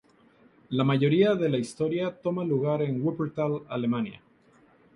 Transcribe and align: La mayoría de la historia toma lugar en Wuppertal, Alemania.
La 0.69 0.83
mayoría 0.83 1.35
de 1.35 1.47
la 1.47 1.59
historia 1.59 2.11
toma 2.23 2.43
lugar 2.43 2.81
en 2.81 3.03
Wuppertal, 3.05 3.61
Alemania. 3.69 4.19